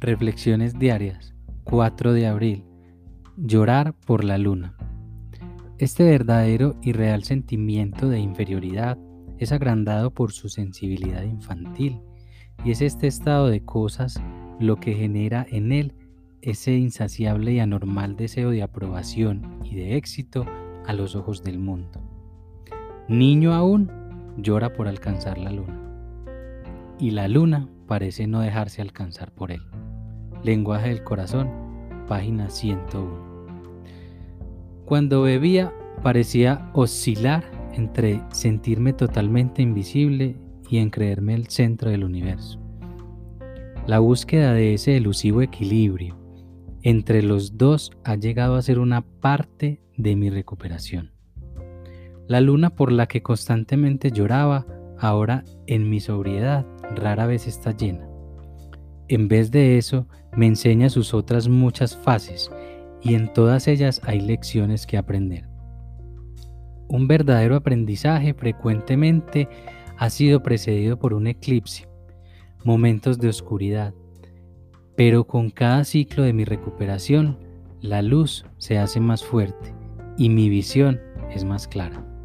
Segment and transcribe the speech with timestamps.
[0.00, 2.64] Reflexiones diarias, 4 de abril.
[3.38, 4.76] Llorar por la luna.
[5.78, 8.98] Este verdadero y real sentimiento de inferioridad
[9.38, 12.02] es agrandado por su sensibilidad infantil
[12.62, 14.20] y es este estado de cosas
[14.60, 15.94] lo que genera en él
[16.42, 20.44] ese insaciable y anormal deseo de aprobación y de éxito
[20.84, 22.02] a los ojos del mundo.
[23.08, 23.90] Niño aún
[24.36, 25.80] llora por alcanzar la luna
[26.98, 29.62] y la luna parece no dejarse alcanzar por él.
[30.42, 31.50] Lenguaje del Corazón,
[32.06, 33.26] página 101.
[34.84, 35.72] Cuando bebía
[36.02, 40.36] parecía oscilar entre sentirme totalmente invisible
[40.68, 42.60] y en creerme el centro del universo.
[43.86, 46.16] La búsqueda de ese elusivo equilibrio
[46.82, 51.12] entre los dos ha llegado a ser una parte de mi recuperación.
[52.28, 54.66] La luna por la que constantemente lloraba,
[54.98, 58.08] ahora en mi sobriedad, rara vez está llena.
[59.08, 62.50] En vez de eso, me enseña sus otras muchas fases
[63.02, 65.48] y en todas ellas hay lecciones que aprender.
[66.88, 69.48] Un verdadero aprendizaje frecuentemente
[69.96, 71.88] ha sido precedido por un eclipse,
[72.64, 73.94] momentos de oscuridad,
[74.96, 77.38] pero con cada ciclo de mi recuperación,
[77.80, 79.74] la luz se hace más fuerte
[80.16, 82.15] y mi visión es más clara.